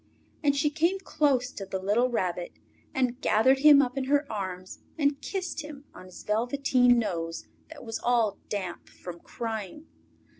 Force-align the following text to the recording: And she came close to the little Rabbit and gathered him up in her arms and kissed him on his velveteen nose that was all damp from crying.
And 0.43 0.55
she 0.55 0.71
came 0.71 0.97
close 0.97 1.51
to 1.51 1.63
the 1.63 1.77
little 1.77 2.09
Rabbit 2.09 2.53
and 2.91 3.21
gathered 3.21 3.59
him 3.59 3.83
up 3.83 3.99
in 3.99 4.05
her 4.05 4.25
arms 4.33 4.79
and 4.97 5.21
kissed 5.21 5.61
him 5.61 5.85
on 5.93 6.05
his 6.05 6.23
velveteen 6.23 6.97
nose 6.97 7.45
that 7.69 7.85
was 7.85 7.99
all 7.99 8.39
damp 8.49 8.89
from 8.89 9.19
crying. 9.19 9.85